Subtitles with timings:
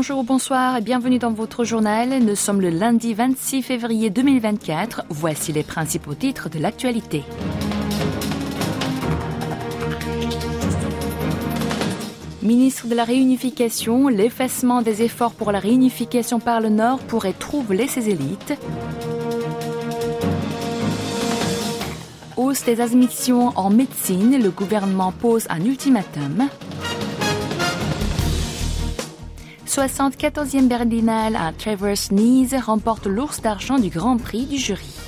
[0.00, 2.22] Bonjour, bonsoir et bienvenue dans votre journal.
[2.22, 5.02] Nous sommes le lundi 26 février 2024.
[5.10, 7.22] Voici les principaux titres de l'actualité.
[12.42, 17.86] Ministre de la Réunification, l'effacement des efforts pour la réunification par le Nord pourrait troubler
[17.86, 18.54] ses élites.
[22.38, 26.48] Hausse des admissions en médecine, le gouvernement pose un ultimatum.
[29.70, 34.99] 74e Berlinale à Travers Nice remporte l'ours d'argent du Grand Prix du jury.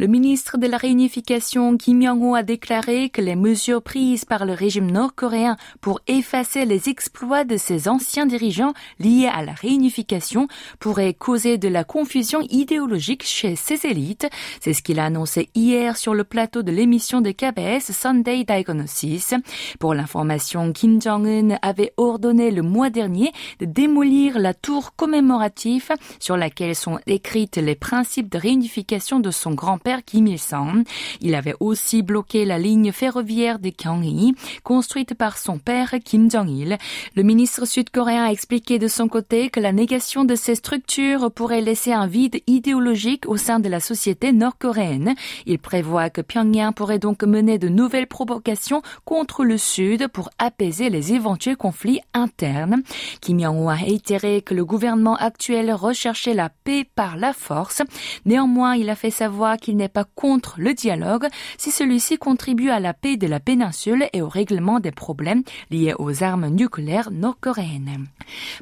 [0.00, 4.52] Le ministre de la Réunification Kim Jong-un a déclaré que les mesures prises par le
[4.52, 10.46] régime nord-coréen pour effacer les exploits de ses anciens dirigeants liés à la réunification
[10.78, 14.28] pourraient causer de la confusion idéologique chez ses élites.
[14.60, 19.34] C'est ce qu'il a annoncé hier sur le plateau de l'émission de KBS Sunday Diagnosis.
[19.80, 25.90] Pour l'information, Kim Jong-un avait ordonné le mois dernier de démolir la tour commémorative
[26.20, 30.84] sur laquelle sont écrites les principes de réunification de son grand-père Kim Il-sung.
[31.20, 36.78] Il avait aussi bloqué la ligne ferroviaire de Gyeonggi, construite par son père Kim Jong-il.
[37.14, 41.60] Le ministre sud-coréen a expliqué de son côté que la négation de ces structures pourrait
[41.60, 45.14] laisser un vide idéologique au sein de la société nord-coréenne.
[45.46, 50.90] Il prévoit que Pyongyang pourrait donc mener de nouvelles provocations contre le Sud pour apaiser
[50.90, 52.82] les éventuels conflits internes.
[53.20, 57.82] Kim Jong-un a que le gouvernement actuel recherchait la paix par la force.
[58.24, 61.26] Néanmoins, il a fait savoir qu'il n'est pas contre le dialogue
[61.56, 65.94] si celui-ci contribue à la paix de la péninsule et au règlement des problèmes liés
[65.98, 68.06] aux armes nucléaires nord-coréennes.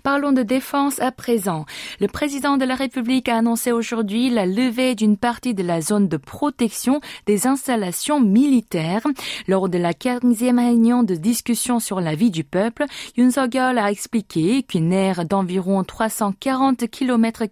[0.04, 1.66] Parlons de défense à présent.
[2.00, 6.06] Le président de la République a annoncé aujourd'hui la levée d'une partie de la zone
[6.06, 9.06] de protection des installations militaires.
[9.48, 12.84] Lors de la 15e réunion de discussion sur la vie du peuple,
[13.16, 17.44] Yoon Suk-yeol a expliqué qu'une aire d'environ 340 km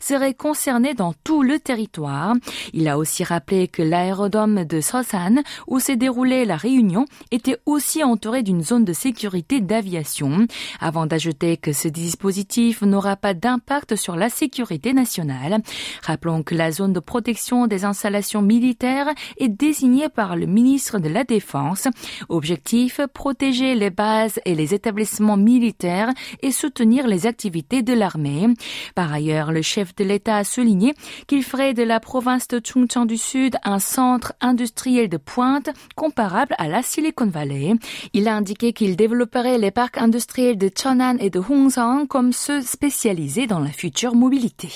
[0.00, 2.34] serait concernée dans tout le territoire.
[2.72, 7.56] Il a a aussi rappelé que l'aérodrome de Sosan, où s'est déroulée la réunion, était
[7.66, 10.46] aussi entouré d'une zone de sécurité d'aviation,
[10.80, 15.62] avant d'ajouter que ce dispositif n'aura pas d'impact sur la sécurité nationale.
[16.02, 21.08] Rappelons que la zone de protection des installations militaires est désignée par le ministre de
[21.08, 21.88] la Défense.
[22.28, 26.10] Objectif, protéger les bases et les établissements militaires
[26.42, 28.48] et soutenir les activités de l'armée.
[28.94, 30.94] Par ailleurs, le chef de l'État a souligné
[31.26, 36.54] qu'il ferait de la province de Chung du Sud un centre industriel de pointe comparable
[36.56, 37.74] à la Silicon Valley.
[38.14, 42.62] Il a indiqué qu'il développerait les parcs industriels de Cheonan et de Hongsan comme ceux
[42.62, 44.70] spécialisés dans la future mobilité.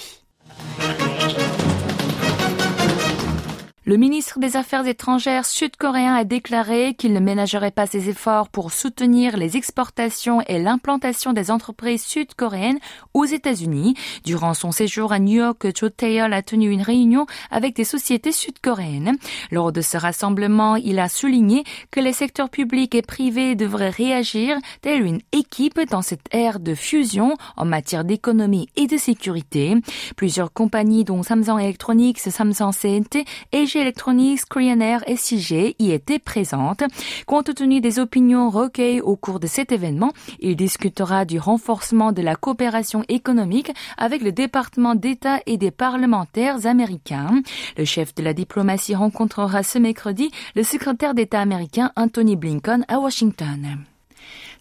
[3.88, 8.72] Le ministre des Affaires étrangères sud-coréen a déclaré qu'il ne ménagerait pas ses efforts pour
[8.72, 12.80] soutenir les exportations et l'implantation des entreprises sud-coréennes
[13.14, 13.94] aux États-Unis.
[14.24, 18.32] Durant son séjour à New York, Cho Tae-yeol a tenu une réunion avec des sociétés
[18.32, 19.18] sud-coréennes.
[19.52, 24.56] Lors de ce rassemblement, il a souligné que les secteurs publics et privés devraient réagir
[24.80, 29.76] telle une équipe dans cette ère de fusion en matière d'économie et de sécurité.
[30.16, 36.84] Plusieurs compagnies dont Samsung Electronics, Samsung CNT et Electronics, Korean et CG y étaient présentes.
[37.26, 42.22] Compte tenu des opinions recueillies au cours de cet événement, il discutera du renforcement de
[42.22, 47.42] la coopération économique avec le département d'État et des parlementaires américains.
[47.76, 52.98] Le chef de la diplomatie rencontrera ce mercredi le secrétaire d'État américain Anthony Blinken à
[52.98, 53.78] Washington.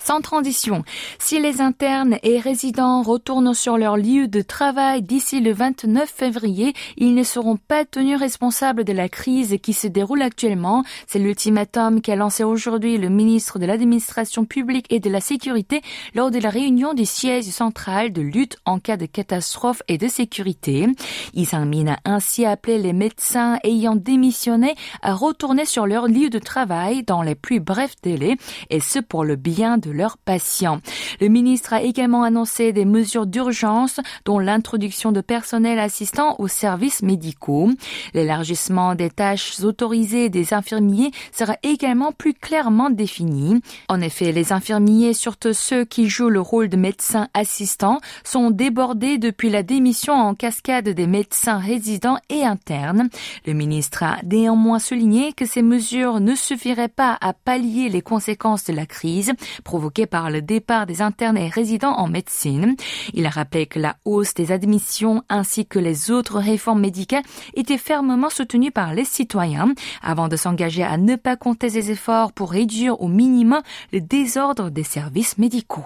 [0.05, 0.83] Sans transition,
[1.17, 6.75] si les internes et résidents retournent sur leur lieu de travail d'ici le 29 février,
[6.95, 10.83] ils ne seront pas tenus responsables de la crise qui se déroule actuellement.
[11.07, 15.81] C'est l'ultimatum qu'a lancé aujourd'hui le ministre de l'administration publique et de la sécurité
[16.13, 20.07] lors de la réunion du siège central de lutte en cas de catastrophe et de
[20.07, 20.85] sécurité.
[21.33, 27.01] Isang a ainsi appelé les médecins ayant démissionné à retourner sur leur lieu de travail
[27.01, 28.35] dans les plus brefs délais
[28.69, 30.79] et ce pour le bien de leurs patients.
[31.21, 37.01] Le ministre a également annoncé des mesures d'urgence, dont l'introduction de personnel assistant aux services
[37.01, 37.69] médicaux.
[38.13, 43.61] L'élargissement des tâches autorisées des infirmiers sera également plus clairement défini.
[43.89, 49.17] En effet, les infirmiers, surtout ceux qui jouent le rôle de médecins assistants, sont débordés
[49.17, 53.09] depuis la démission en cascade des médecins résidents et internes.
[53.45, 58.65] Le ministre a néanmoins souligné que ces mesures ne suffiraient pas à pallier les conséquences
[58.65, 59.33] de la crise
[59.75, 62.77] provoquée par le départ des internes et résidents en médecine.
[63.13, 67.25] Il a rappelé que la hausse des admissions ainsi que les autres réformes médicales
[67.55, 72.31] étaient fermement soutenues par les citoyens avant de s'engager à ne pas compter ses efforts
[72.31, 73.61] pour réduire au minimum
[73.91, 75.83] le désordre des services médicaux.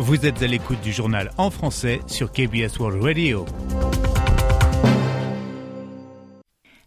[0.00, 3.46] Vous êtes à l'écoute du journal en français sur KBS World Radio.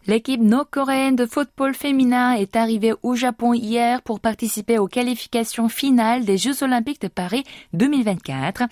[0.05, 6.25] L'équipe nord-coréenne de football féminin est arrivée au Japon hier pour participer aux qualifications finales
[6.25, 8.63] des Jeux olympiques de Paris 2024.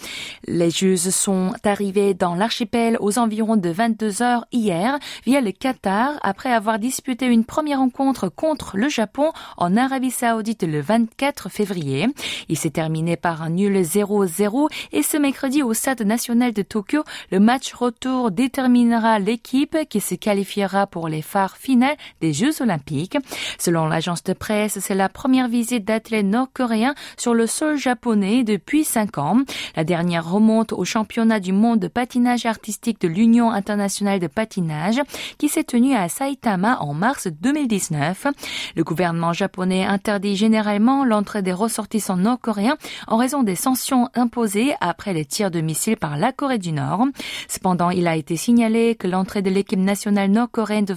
[0.48, 6.19] Les Jeux sont arrivés dans l'archipel aux environs de 22 heures hier via le Qatar
[6.22, 12.07] après avoir disputé une première rencontre contre le Japon en Arabie Saoudite le 24 février.
[12.50, 17.06] Il s'est terminé par un nul 0-0 et ce mercredi au Stade national de Tokyo,
[17.31, 23.18] le match retour déterminera l'équipe qui se qualifiera pour les phare final des Jeux olympiques.
[23.59, 28.83] Selon l'agence de presse, c'est la première visite d'athlètes nord-coréens sur le sol japonais depuis
[28.83, 29.38] cinq ans.
[29.75, 35.01] La dernière remonte au championnat du monde de patinage artistique de l'Union internationale de patinage
[35.38, 38.27] qui s'est tenu à Saitama en mars 2019.
[38.75, 42.77] Le gouvernement japonais interdit généralement l'entrée des ressortissants nord-coréens
[43.07, 47.06] en raison des sanctions imposées après les tirs de missiles par la Corée du Nord.
[47.47, 50.95] Cependant, il a été signalé que l'entrée de l'équipe nationale nord-coréenne de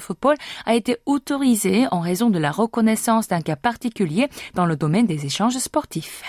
[0.66, 5.26] a été autorisé en raison de la reconnaissance d'un cas particulier dans le domaine des
[5.26, 6.22] échanges sportifs.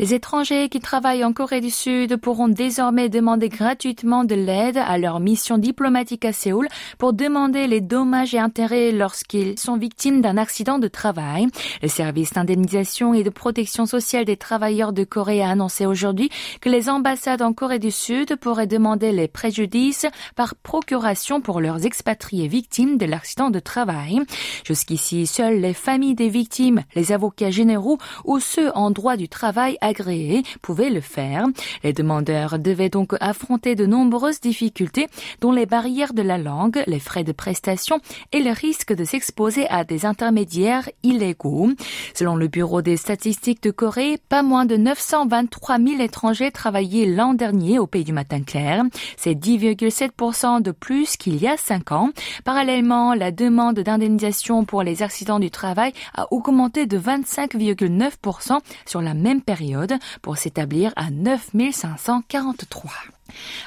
[0.00, 4.96] Les étrangers qui travaillent en Corée du Sud pourront désormais demander gratuitement de l'aide à
[4.96, 10.38] leur mission diplomatique à Séoul pour demander les dommages et intérêts lorsqu'ils sont victimes d'un
[10.38, 11.48] accident de travail.
[11.82, 16.30] Le service d'indemnisation et de protection sociale des travailleurs de Corée a annoncé aujourd'hui
[16.62, 21.84] que les ambassades en Corée du Sud pourraient demander les préjudices par procuration pour leurs
[21.84, 24.18] expatriés victimes de l'accident de travail.
[24.64, 29.76] Jusqu'ici, seules les familles des victimes, les avocats généraux ou ceux en droit du travail
[29.90, 31.46] agréés pouvaient le faire.
[31.84, 35.08] Les demandeurs devaient donc affronter de nombreuses difficultés,
[35.40, 38.00] dont les barrières de la langue, les frais de prestation
[38.32, 41.68] et le risque de s'exposer à des intermédiaires illégaux.
[42.14, 47.34] Selon le Bureau des statistiques de Corée, pas moins de 923 000 étrangers travaillaient l'an
[47.34, 48.84] dernier au pays du matin clair.
[49.16, 52.10] C'est 10,7% de plus qu'il y a cinq ans.
[52.44, 59.14] Parallèlement, la demande d'indemnisation pour les accidents du travail a augmenté de 25,9% sur la
[59.14, 59.79] même période
[60.22, 62.90] pour s'établir à 9543.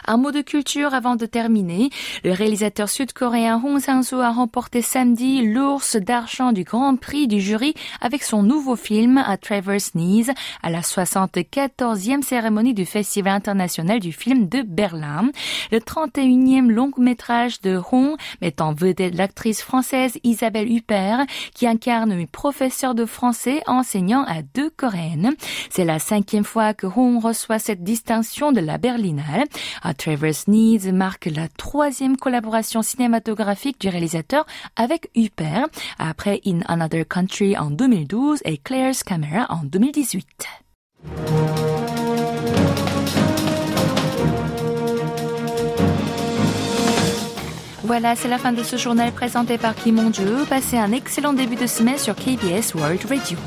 [0.05, 1.89] Un mot de culture avant de terminer.
[2.23, 7.73] Le réalisateur sud-coréen Hong Sang-soo a remporté samedi l'ours d'argent du Grand Prix du jury
[8.01, 14.11] avec son nouveau film A Traverse Knees à la 74e cérémonie du Festival international du
[14.11, 15.29] film de Berlin.
[15.71, 22.11] Le 31e long métrage de Hong met en vedette l'actrice française Isabelle Huppert qui incarne
[22.11, 25.33] une professeure de français enseignant à deux coréennes.
[25.69, 29.45] C'est la cinquième fois que Hong reçoit cette distinction de la Berlinale.
[29.81, 34.45] A Traverse Needs marque la troisième collaboration cinématographique du réalisateur
[34.75, 35.67] avec Huppert,
[35.99, 40.27] après In Another Country en 2012 et Claire's Camera en 2018.
[47.83, 50.45] Voilà, c'est la fin de ce journal présenté par Kim Jeu.
[50.47, 53.37] Passez un excellent début de semaine sur KBS World Radio.